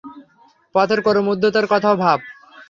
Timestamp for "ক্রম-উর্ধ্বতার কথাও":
1.05-1.95